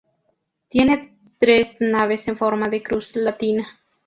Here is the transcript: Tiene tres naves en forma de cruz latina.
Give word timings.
Tiene 0.67 1.15
tres 1.37 1.77
naves 1.79 2.27
en 2.27 2.35
forma 2.35 2.67
de 2.69 2.81
cruz 2.81 3.15
latina. 3.15 3.67